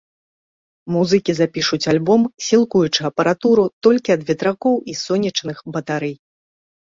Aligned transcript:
Музыкі 0.93 1.31
запішуць 1.39 1.89
альбом, 1.93 2.21
сілкуючы 2.45 3.01
апаратуру 3.11 3.65
толькі 3.87 4.15
ад 4.15 4.21
ветракоў 4.29 4.75
і 4.95 4.99
сонечных 5.05 5.57
батарэй. 5.77 6.15